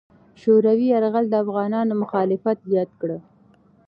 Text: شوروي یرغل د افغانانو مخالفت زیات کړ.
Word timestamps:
شوروي 0.41 0.85
یرغل 0.93 1.25
د 1.29 1.35
افغانانو 1.43 1.93
مخالفت 2.03 2.57
زیات 2.69 2.91
کړ. 3.01 3.09